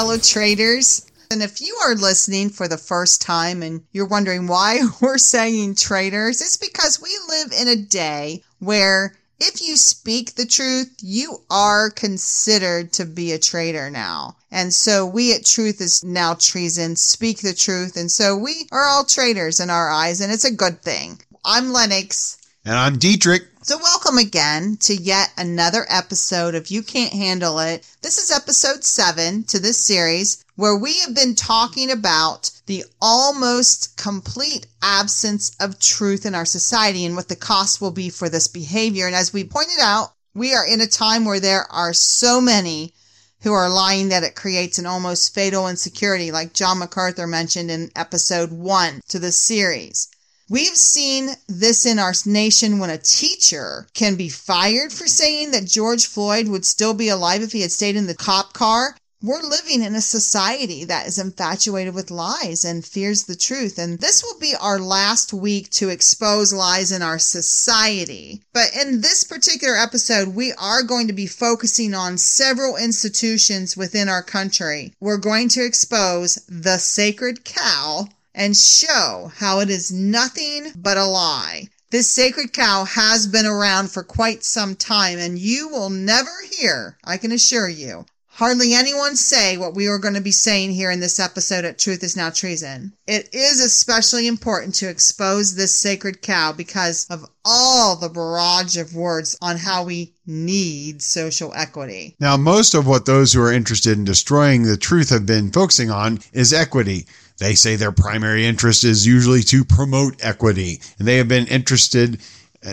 [0.00, 1.04] fellow traders.
[1.30, 5.74] And if you are listening for the first time and you're wondering why we're saying
[5.74, 11.42] traders, it's because we live in a day where if you speak the truth, you
[11.50, 14.36] are considered to be a traitor now.
[14.50, 17.94] And so we at Truth is now treason, speak the truth.
[17.94, 21.20] And so we are all traitors in our eyes, and it's a good thing.
[21.44, 22.38] I'm Lennox.
[22.62, 23.48] And I'm Dietrich.
[23.62, 27.90] So, welcome again to yet another episode of You Can't Handle It.
[28.02, 33.96] This is episode seven to this series where we have been talking about the almost
[33.96, 38.46] complete absence of truth in our society and what the cost will be for this
[38.46, 39.06] behavior.
[39.06, 42.92] And as we pointed out, we are in a time where there are so many
[43.40, 47.90] who are lying that it creates an almost fatal insecurity, like John MacArthur mentioned in
[47.96, 50.08] episode one to the series.
[50.50, 55.64] We've seen this in our nation when a teacher can be fired for saying that
[55.64, 58.96] George Floyd would still be alive if he had stayed in the cop car.
[59.22, 63.78] We're living in a society that is infatuated with lies and fears the truth.
[63.78, 68.42] And this will be our last week to expose lies in our society.
[68.52, 74.08] But in this particular episode, we are going to be focusing on several institutions within
[74.08, 74.94] our country.
[74.98, 78.08] We're going to expose the sacred cow
[78.40, 81.68] and show how it is nothing but a lie.
[81.90, 86.96] This sacred cow has been around for quite some time, and you will never hear,
[87.04, 90.90] I can assure you, hardly anyone say what we are going to be saying here
[90.90, 92.94] in this episode at Truth is Now Treason.
[93.06, 98.94] It is especially important to expose this sacred cow because of all the barrage of
[98.94, 102.16] words on how we need social equity.
[102.20, 105.90] Now, most of what those who are interested in destroying the truth have been focusing
[105.90, 107.06] on is equity.
[107.40, 112.20] They say their primary interest is usually to promote equity, and they have been interested.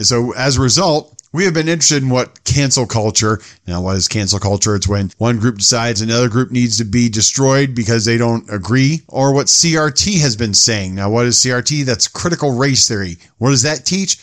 [0.02, 3.40] So, as a result, we have been interested in what cancel culture.
[3.66, 4.76] Now, what is cancel culture?
[4.76, 9.04] It's when one group decides another group needs to be destroyed because they don't agree,
[9.08, 10.96] or what CRT has been saying.
[10.96, 11.86] Now, what is CRT?
[11.86, 13.18] That's critical race theory.
[13.38, 14.20] What does that teach?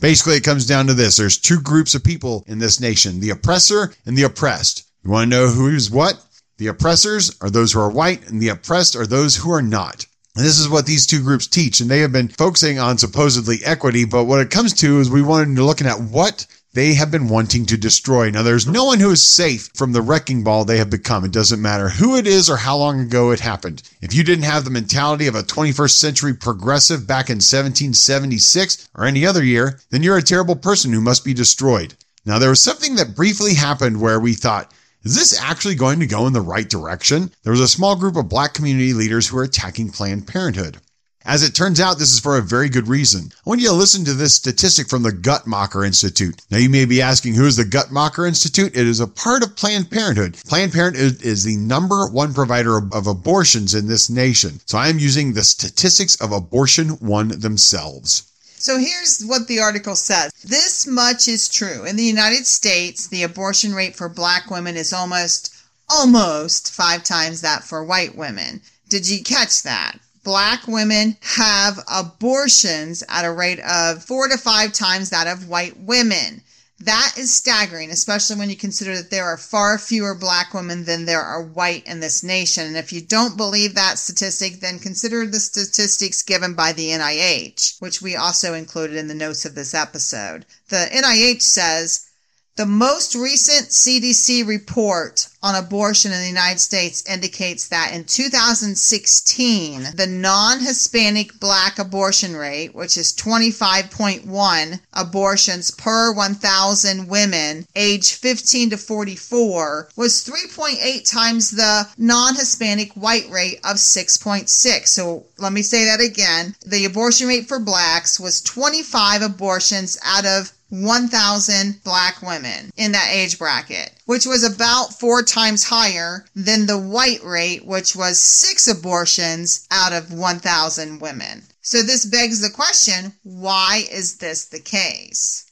[0.00, 1.18] Basically, it comes down to this.
[1.18, 4.88] There's two groups of people in this nation, the oppressor and the oppressed.
[5.04, 6.18] You want to know who's what?
[6.62, 10.06] The oppressors are those who are white, and the oppressed are those who are not.
[10.36, 13.58] And this is what these two groups teach, and they have been focusing on supposedly
[13.64, 17.10] equity, but what it comes to is we wanted to looking at what they have
[17.10, 18.30] been wanting to destroy.
[18.30, 21.24] Now, there's no one who is safe from the wrecking ball they have become.
[21.24, 23.82] It doesn't matter who it is or how long ago it happened.
[24.00, 29.04] If you didn't have the mentality of a 21st century progressive back in 1776 or
[29.04, 31.94] any other year, then you're a terrible person who must be destroyed.
[32.24, 34.72] Now, there was something that briefly happened where we thought,
[35.04, 37.30] is this actually going to go in the right direction?
[37.42, 40.78] There was a small group of black community leaders who were attacking Planned Parenthood.
[41.24, 43.30] As it turns out, this is for a very good reason.
[43.32, 46.40] I want you to listen to this statistic from the Guttmacher Institute.
[46.50, 48.76] Now, you may be asking, who is the Guttmacher Institute?
[48.76, 50.36] It is a part of Planned Parenthood.
[50.46, 54.58] Planned Parenthood is the number one provider of abortions in this nation.
[54.66, 58.31] So I am using the statistics of abortion one themselves.
[58.62, 60.30] So here's what the article says.
[60.44, 61.84] This much is true.
[61.84, 65.52] In the United States, the abortion rate for black women is almost,
[65.90, 68.62] almost five times that for white women.
[68.88, 69.98] Did you catch that?
[70.22, 75.76] Black women have abortions at a rate of four to five times that of white
[75.80, 76.41] women.
[76.84, 81.04] That is staggering, especially when you consider that there are far fewer black women than
[81.04, 82.66] there are white in this nation.
[82.66, 87.80] And if you don't believe that statistic, then consider the statistics given by the NIH,
[87.80, 90.44] which we also included in the notes of this episode.
[90.70, 92.08] The NIH says
[92.56, 99.82] the most recent CDC report on abortion in the United States indicates that in 2016,
[99.96, 108.76] the non-Hispanic black abortion rate, which is 25.1 abortions per 1,000 women aged 15 to
[108.76, 114.86] 44, was 3.8 times the non-Hispanic white rate of 6.6.
[114.88, 116.54] So let me say that again.
[116.66, 123.10] The abortion rate for blacks was 25 abortions out of 1,000 black women in that
[123.12, 128.66] age bracket, which was about four times higher than the white rate, which was six
[128.66, 131.42] abortions out of 1,000 women.
[131.60, 135.44] So this begs the question, why is this the case?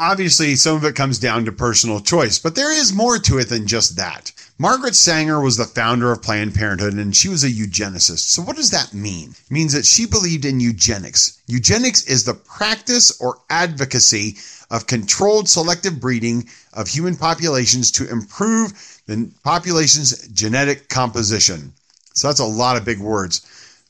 [0.00, 3.48] Obviously, some of it comes down to personal choice, but there is more to it
[3.48, 4.32] than just that.
[4.58, 8.30] Margaret Sanger was the founder of Planned Parenthood and she was a eugenicist.
[8.30, 9.30] So, what does that mean?
[9.30, 11.40] It means that she believed in eugenics.
[11.46, 14.38] Eugenics is the practice or advocacy
[14.70, 18.72] of controlled selective breeding of human populations to improve
[19.06, 21.72] the population's genetic composition.
[22.14, 23.42] So, that's a lot of big words.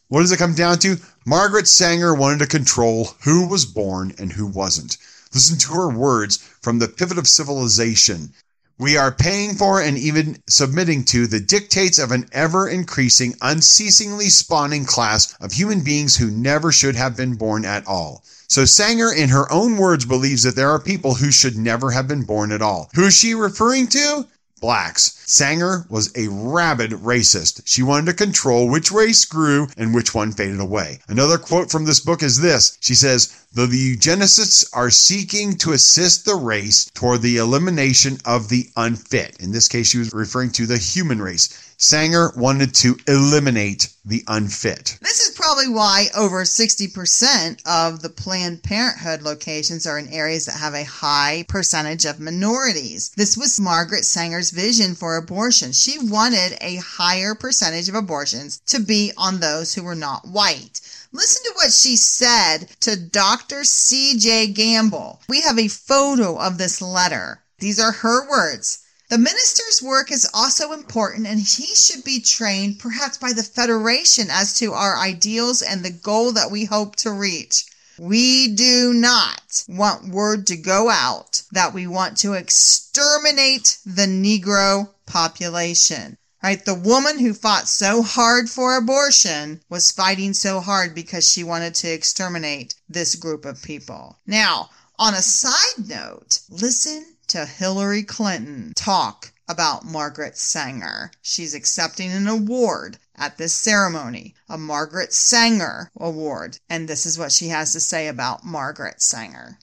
[0.09, 0.99] What does it come down to?
[1.25, 4.97] Margaret Sanger wanted to control who was born and who wasn't.
[5.35, 8.33] Listen to her words from The Pivot of Civilization.
[8.79, 14.29] We are paying for and even submitting to the dictates of an ever increasing, unceasingly
[14.29, 18.23] spawning class of human beings who never should have been born at all.
[18.49, 22.07] So Sanger, in her own words, believes that there are people who should never have
[22.07, 22.91] been born at all.
[22.95, 24.27] Who is she referring to?
[24.61, 25.23] Blacks.
[25.27, 27.61] Sanger was a rabid racist.
[27.67, 31.01] She wanted to control which race grew and which one faded away.
[31.09, 32.79] Another quote from this book is this.
[32.81, 38.49] She says, Though the eugenicists are seeking to assist the race toward the elimination of
[38.49, 39.37] the unfit.
[39.41, 41.75] In this case, she was referring to the human race.
[41.79, 44.99] Sanger wanted to eliminate the unfit.
[45.03, 50.59] This is probably why over 60% of the Planned Parenthood locations are in areas that
[50.59, 53.11] have a high percentage of minorities.
[53.11, 55.73] This was Margaret Sanger's vision for abortion.
[55.73, 60.81] She wanted a higher percentage of abortions to be on those who were not white.
[61.13, 63.65] Listen to what she said to Dr.
[63.65, 64.49] C.J.
[64.49, 65.21] Gamble.
[65.29, 67.43] We have a photo of this letter.
[67.59, 68.86] These are her words.
[69.09, 74.31] The minister's work is also important and he should be trained perhaps by the Federation
[74.31, 77.67] as to our ideals and the goal that we hope to reach.
[78.01, 84.91] We do not want word to go out that we want to exterminate the Negro
[85.07, 86.19] population.
[86.43, 86.65] Right?
[86.65, 91.77] The woman who fought so hard for abortion was fighting so hard because she wanted
[91.77, 94.19] to exterminate this group of people.
[94.27, 101.11] Now, on a side note, listen to Hillary Clinton talk about Margaret Sanger.
[101.23, 106.59] She's accepting an award at this ceremony, a Margaret Sanger Award.
[106.69, 109.59] And this is what she has to say about Margaret Sanger.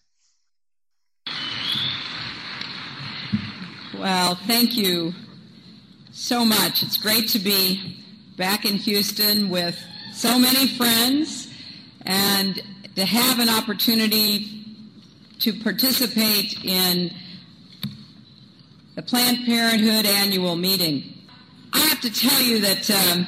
[3.98, 5.14] Well, thank you
[6.12, 6.84] so much.
[6.84, 8.04] It's great to be
[8.38, 9.78] back in Houston with
[10.14, 11.48] so many friends
[12.02, 12.62] and
[12.96, 14.66] to have an opportunity
[15.40, 17.12] to participate in
[18.96, 21.14] the Planned Parenthood annual meeting.
[21.74, 23.26] I have to tell you that um,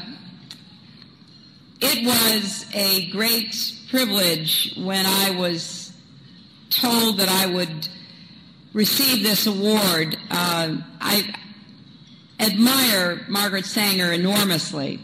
[1.81, 5.91] it was a great privilege when I was
[6.69, 7.87] told that I would
[8.73, 10.17] receive this award.
[10.29, 11.33] Uh, I
[12.39, 14.99] admire Margaret Sanger enormously.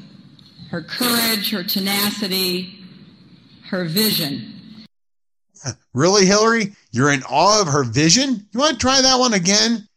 [0.69, 2.79] Her courage, her tenacity,
[3.69, 4.85] her vision.
[5.93, 6.75] Really, Hillary?
[6.91, 8.47] You're in awe of her vision?
[8.51, 9.87] You want to try that one again?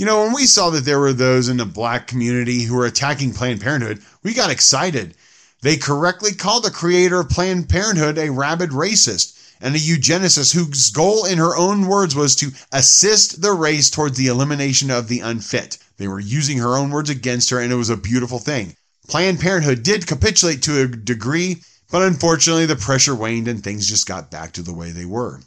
[0.00, 2.86] You know, when we saw that there were those in the black community who were
[2.86, 5.14] attacking Planned Parenthood, we got excited.
[5.60, 10.88] They correctly called the creator of Planned Parenthood a rabid racist and a eugenicist whose
[10.88, 15.20] goal, in her own words, was to assist the race towards the elimination of the
[15.20, 15.76] unfit.
[15.98, 18.76] They were using her own words against her, and it was a beautiful thing.
[19.06, 24.08] Planned Parenthood did capitulate to a degree, but unfortunately, the pressure waned and things just
[24.08, 25.42] got back to the way they were.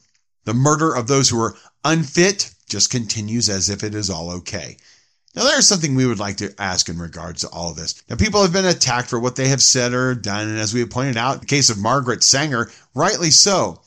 [0.45, 4.75] The murder of those who were unfit just continues as if it is all okay.
[5.35, 8.01] Now, there's something we would like to ask in regards to all of this.
[8.09, 10.79] Now, people have been attacked for what they have said or done, and as we
[10.79, 13.79] have pointed out, in the case of Margaret Sanger, rightly so.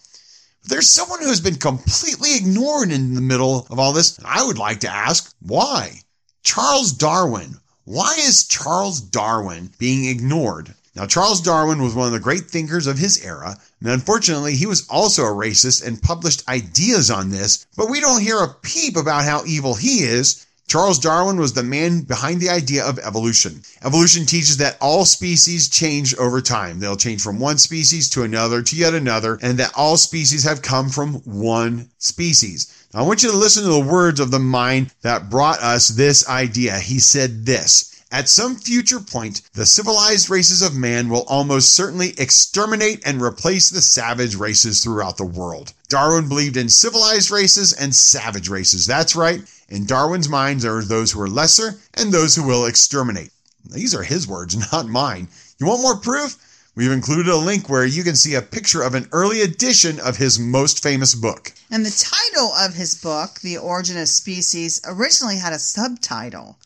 [0.62, 4.18] But there's someone who has been completely ignored in the middle of all this.
[4.18, 6.02] And I would like to ask why?
[6.44, 7.56] Charles Darwin.
[7.82, 10.74] Why is Charles Darwin being ignored?
[10.94, 14.86] Now, Charles Darwin was one of the great thinkers of his era, unfortunately, he was
[14.88, 19.24] also a racist and published ideas on this, but we don't hear a peep about
[19.24, 20.46] how evil he is.
[20.68, 23.62] Charles Darwin was the man behind the idea of evolution.
[23.84, 26.80] Evolution teaches that all species change over time.
[26.80, 30.62] They'll change from one species to another to yet another, and that all species have
[30.62, 32.88] come from one species.
[32.92, 35.86] Now, I want you to listen to the words of the mind that brought us
[35.88, 36.80] this idea.
[36.80, 37.95] He said this.
[38.12, 43.68] At some future point, the civilized races of man will almost certainly exterminate and replace
[43.68, 45.72] the savage races throughout the world.
[45.88, 48.86] Darwin believed in civilized races and savage races.
[48.86, 49.42] That's right.
[49.68, 53.32] In Darwin's mind, there are those who are lesser and those who will exterminate.
[53.68, 55.26] These are his words, not mine.
[55.58, 56.36] You want more proof?
[56.76, 60.18] We've included a link where you can see a picture of an early edition of
[60.18, 61.52] his most famous book.
[61.72, 66.56] And the title of his book, The Origin of Species, originally had a subtitle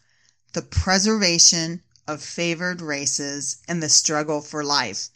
[0.52, 5.08] the preservation of favored races and the struggle for life.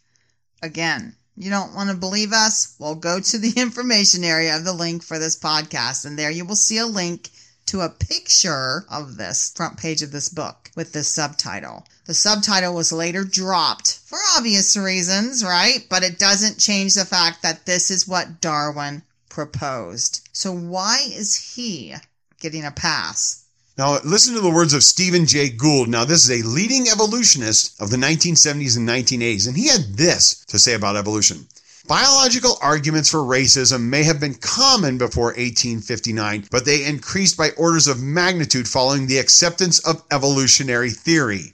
[0.63, 2.75] Again, you don't want to believe us?
[2.79, 6.45] Well, go to the information area of the link for this podcast, and there you
[6.45, 7.31] will see a link
[7.67, 11.87] to a picture of this front page of this book with this subtitle.
[12.05, 15.87] The subtitle was later dropped for obvious reasons, right?
[15.89, 20.29] But it doesn't change the fact that this is what Darwin proposed.
[20.33, 21.95] So why is he
[22.39, 23.44] getting a pass?
[23.77, 25.89] Now, listen to the words of Stephen Jay Gould.
[25.89, 30.45] Now, this is a leading evolutionist of the 1970s and 1980s, and he had this
[30.47, 31.49] to say about evolution.
[31.89, 37.89] Biological arguments for racism may have been common before 1859, but they increased by orders
[37.89, 41.53] of magnitude following the acceptance of evolutionary theory.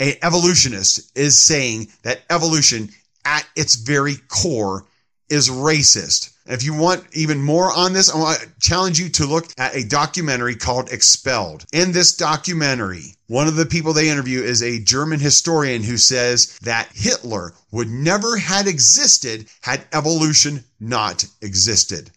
[0.00, 2.90] A evolutionist is saying that evolution
[3.24, 4.86] at its very core
[5.30, 6.30] is racist.
[6.46, 9.76] If you want even more on this, I want to challenge you to look at
[9.76, 11.66] a documentary called Expelled.
[11.72, 16.58] In this documentary, one of the people they interview is a German historian who says
[16.62, 22.10] that Hitler would never had existed had evolution not existed.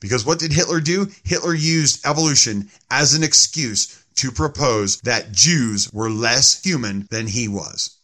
[0.00, 1.08] Because what did Hitler do?
[1.22, 7.46] Hitler used evolution as an excuse to propose that Jews were less human than he
[7.46, 7.96] was.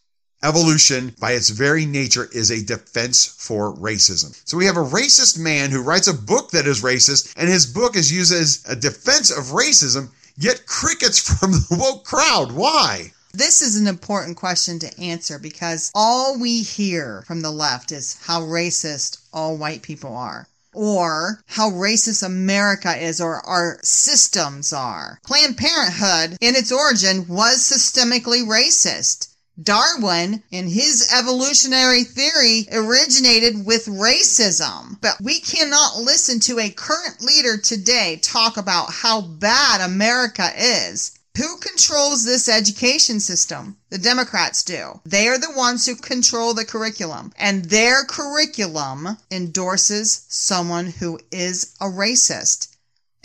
[0.43, 4.37] Evolution, by its very nature, is a defense for racism.
[4.43, 7.65] So we have a racist man who writes a book that is racist, and his
[7.65, 12.51] book is used as a defense of racism, yet crickets from the woke crowd.
[12.51, 13.13] Why?
[13.31, 18.19] This is an important question to answer because all we hear from the left is
[18.21, 25.19] how racist all white people are or how racist America is or our systems are.
[25.23, 29.29] Planned Parenthood, in its origin, was systemically racist.
[29.61, 34.99] Darwin, in his evolutionary theory, originated with racism.
[34.99, 41.11] But we cannot listen to a current leader today talk about how bad America is.
[41.37, 43.77] Who controls this education system?
[43.89, 45.01] The Democrats do.
[45.03, 51.73] They are the ones who control the curriculum, and their curriculum endorses someone who is
[51.81, 52.67] a racist.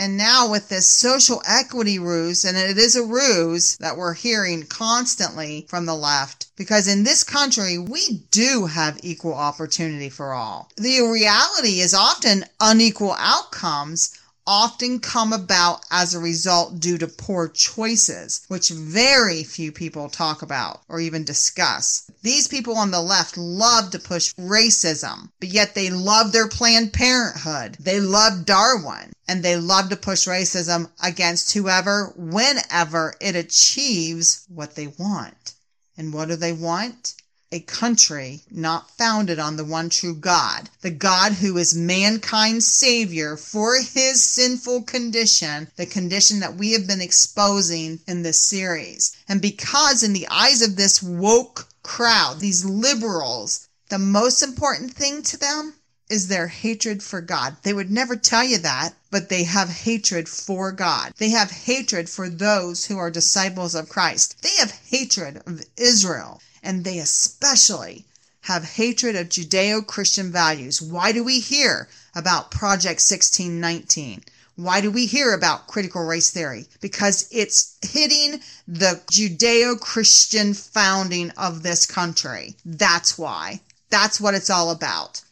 [0.01, 4.63] And now with this social equity ruse, and it is a ruse that we're hearing
[4.63, 10.71] constantly from the left, because in this country, we do have equal opportunity for all.
[10.77, 14.18] The reality is often unequal outcomes
[14.49, 20.41] often come about as a result due to poor choices, which very few people talk
[20.41, 22.11] about or even discuss.
[22.23, 26.95] These people on the left love to push racism, but yet they love their Planned
[26.95, 27.77] Parenthood.
[27.79, 34.77] They love Darwin and they love to push racism against whoever, whenever it achieves what
[34.77, 35.53] they want.
[35.99, 37.13] And what do they want?
[37.51, 43.39] A country not founded on the one true God, the God who is mankind's savior
[43.39, 49.17] for his sinful condition, the condition that we have been exposing in this series.
[49.27, 55.23] And because in the eyes of this woke crowd, these liberals, the most important thing
[55.23, 55.73] to them
[56.11, 57.57] is their hatred for God.
[57.63, 61.15] They would never tell you that, but they have hatred for God.
[61.17, 64.37] They have hatred for those who are disciples of Christ.
[64.43, 68.07] They have hatred of Israel and they especially
[68.43, 70.81] have hatred of Judeo Christian values.
[70.81, 74.25] Why do we hear about Project 1619?
[74.57, 76.67] Why do we hear about critical race theory?
[76.81, 82.57] Because it's hitting the Judeo Christian founding of this country.
[82.65, 83.61] That's why.
[83.91, 85.23] That's what it's all about.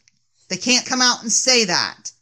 [0.48, 2.12] They can't come out and say that,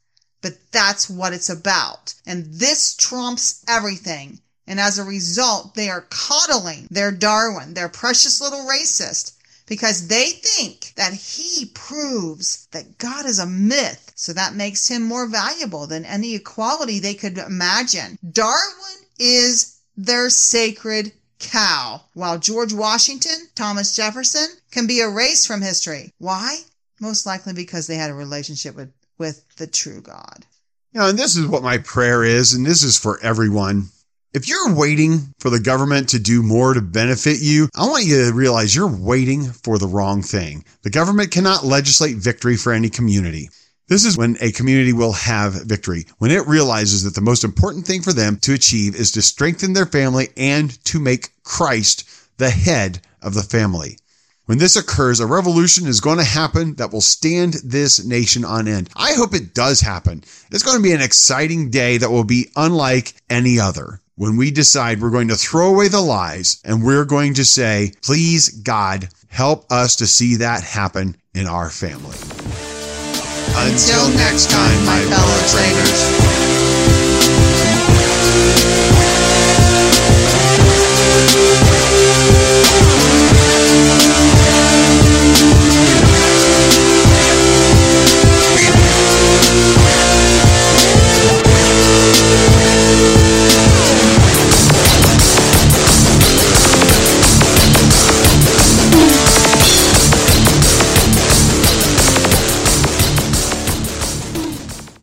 [0.40, 2.14] but that's what it's about.
[2.24, 4.40] And this trumps everything.
[4.66, 10.30] And as a result, they are coddling their Darwin, their precious little racist, because they
[10.30, 14.12] think that he proves that God is a myth.
[14.14, 18.18] So that makes him more valuable than any equality they could imagine.
[18.32, 26.10] Darwin is their sacred cow, while George Washington, Thomas Jefferson can be erased from history.
[26.18, 26.60] Why?
[27.00, 30.46] Most likely because they had a relationship with, with the true God.
[30.92, 33.88] You know, and this is what my prayer is, and this is for everyone.
[34.34, 38.24] If you're waiting for the government to do more to benefit you, I want you
[38.24, 40.64] to realize you're waiting for the wrong thing.
[40.82, 43.48] The government cannot legislate victory for any community.
[43.86, 47.86] This is when a community will have victory, when it realizes that the most important
[47.86, 52.02] thing for them to achieve is to strengthen their family and to make Christ
[52.38, 53.98] the head of the family.
[54.46, 58.66] When this occurs, a revolution is going to happen that will stand this nation on
[58.66, 58.90] end.
[58.96, 60.24] I hope it does happen.
[60.50, 64.50] It's going to be an exciting day that will be unlike any other when we
[64.50, 69.08] decide we're going to throw away the lies and we're going to say, please, God,
[69.28, 72.16] help us to see that happen in our family.
[73.56, 76.73] Until, next time, my fellow trainers.